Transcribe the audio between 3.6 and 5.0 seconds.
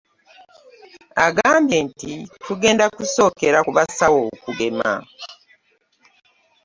ku basawo okugema"